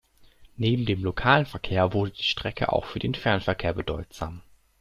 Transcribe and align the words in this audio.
Neben 0.57 0.87
dem 0.87 1.03
lokalen 1.03 1.45
Verkehr 1.45 1.93
wurde 1.93 2.13
die 2.13 2.23
Strecke 2.23 2.73
auch 2.73 2.85
für 2.85 2.97
den 2.97 3.13
Fernverkehr 3.13 3.75
bedeutsam. 3.75 4.41